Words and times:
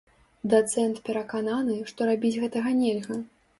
Дацэнт 0.53 1.01
перакананы, 1.09 1.77
што 1.93 2.09
рабіць 2.13 2.35
гэтага 2.43 2.77
нельга. 2.83 3.23